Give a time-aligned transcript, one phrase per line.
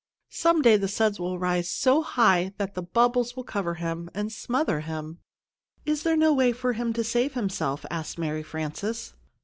[0.31, 4.31] Some day the suds will rise so high that the bubbles will cover him and
[4.31, 5.19] smother him."
[5.85, 9.13] "Is there no way for him to save himself?" asked Mary Frances.